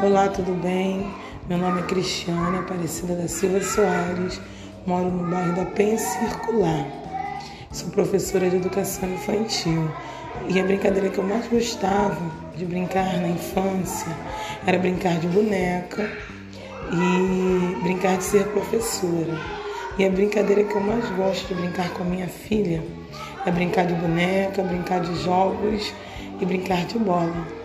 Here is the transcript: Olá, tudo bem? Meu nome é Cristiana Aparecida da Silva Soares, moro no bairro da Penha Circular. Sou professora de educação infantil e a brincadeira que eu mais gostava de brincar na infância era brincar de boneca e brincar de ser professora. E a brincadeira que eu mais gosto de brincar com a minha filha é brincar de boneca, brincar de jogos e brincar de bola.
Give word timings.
Olá, 0.00 0.28
tudo 0.28 0.52
bem? 0.62 1.12
Meu 1.48 1.58
nome 1.58 1.80
é 1.80 1.82
Cristiana 1.82 2.60
Aparecida 2.60 3.16
da 3.16 3.26
Silva 3.26 3.60
Soares, 3.60 4.40
moro 4.86 5.10
no 5.10 5.28
bairro 5.28 5.56
da 5.56 5.64
Penha 5.64 5.98
Circular. 5.98 6.86
Sou 7.72 7.90
professora 7.90 8.48
de 8.48 8.56
educação 8.56 9.12
infantil 9.12 9.90
e 10.48 10.60
a 10.60 10.62
brincadeira 10.62 11.08
que 11.08 11.18
eu 11.18 11.24
mais 11.24 11.48
gostava 11.48 12.16
de 12.56 12.64
brincar 12.64 13.18
na 13.20 13.26
infância 13.26 14.16
era 14.64 14.78
brincar 14.78 15.18
de 15.18 15.26
boneca 15.26 16.08
e 16.92 17.82
brincar 17.82 18.18
de 18.18 18.22
ser 18.22 18.46
professora. 18.52 19.36
E 19.98 20.04
a 20.06 20.10
brincadeira 20.10 20.62
que 20.62 20.76
eu 20.76 20.80
mais 20.80 21.10
gosto 21.16 21.48
de 21.48 21.54
brincar 21.54 21.90
com 21.90 22.04
a 22.04 22.06
minha 22.06 22.28
filha 22.28 22.84
é 23.44 23.50
brincar 23.50 23.84
de 23.84 23.94
boneca, 23.94 24.62
brincar 24.62 25.00
de 25.00 25.12
jogos 25.24 25.92
e 26.40 26.46
brincar 26.46 26.86
de 26.86 27.00
bola. 27.00 27.58